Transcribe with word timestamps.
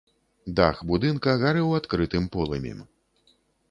Дах 0.59 0.81
будынка 0.93 1.37
гарэў 1.45 1.79
адкрытым 1.83 2.23
полымем. 2.37 2.79